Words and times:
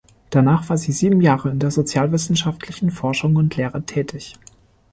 Danach 0.31 0.67
war 0.67 0.79
sie 0.79 0.93
sieben 0.93 1.21
Jahre 1.21 1.51
in 1.51 1.59
der 1.59 1.69
sozialwissenschaftlichen 1.69 2.89
Forschung 2.89 3.35
und 3.35 3.55
Lehre 3.55 3.83
tätig. 3.83 4.33